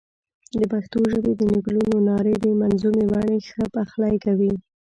[0.59, 4.53] د پښتو ژبې د نکلونو نارې د منظومې بڼې ښه پخلی کوي.